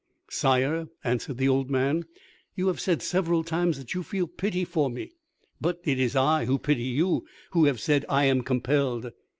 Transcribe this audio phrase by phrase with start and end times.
[0.31, 2.05] "Sire," answered the old man,
[2.55, 5.11] "you have said several times that you feel pity for me;
[5.61, 9.11] but it is I who pity you, who have said, 'I am compelled.'